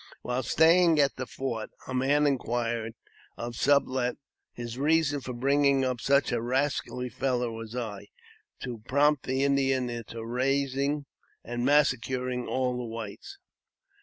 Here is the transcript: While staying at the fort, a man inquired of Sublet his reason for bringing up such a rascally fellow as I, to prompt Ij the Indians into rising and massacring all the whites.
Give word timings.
While 0.23 0.41
staying 0.41 0.99
at 0.99 1.15
the 1.17 1.27
fort, 1.27 1.69
a 1.87 1.93
man 1.93 2.25
inquired 2.25 2.93
of 3.37 3.55
Sublet 3.55 4.15
his 4.51 4.79
reason 4.79 5.21
for 5.21 5.31
bringing 5.35 5.85
up 5.85 6.01
such 6.01 6.31
a 6.31 6.41
rascally 6.41 7.07
fellow 7.07 7.59
as 7.61 7.75
I, 7.75 8.07
to 8.63 8.81
prompt 8.87 9.25
Ij 9.25 9.27
the 9.27 9.43
Indians 9.43 9.91
into 9.91 10.25
rising 10.25 11.05
and 11.43 11.63
massacring 11.63 12.47
all 12.47 12.77
the 12.79 12.83
whites. 12.83 13.37